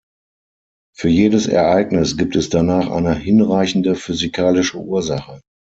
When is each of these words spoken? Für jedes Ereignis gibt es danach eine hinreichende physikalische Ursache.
Für 0.97 1.09
jedes 1.09 1.45
Ereignis 1.45 2.17
gibt 2.17 2.35
es 2.35 2.49
danach 2.49 2.89
eine 2.89 3.13
hinreichende 3.13 3.93
physikalische 3.93 4.79
Ursache. 4.79 5.41